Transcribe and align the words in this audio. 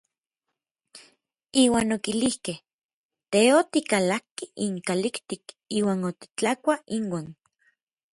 Iuan 1.63 1.89
okilijkej: 1.95 2.57
Tej 3.31 3.47
otikalakki 3.59 4.45
inkalijtik 4.67 5.43
iuan 5.77 6.01
otitlakuaj 6.09 6.79
inuan. 6.97 7.27